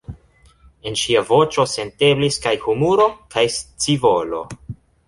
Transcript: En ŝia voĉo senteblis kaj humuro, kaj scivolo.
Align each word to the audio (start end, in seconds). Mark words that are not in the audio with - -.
En 0.91 0.97
ŝia 1.01 1.21
voĉo 1.27 1.67
senteblis 1.75 2.41
kaj 2.47 2.55
humuro, 2.67 3.09
kaj 3.37 3.47
scivolo. 3.59 4.47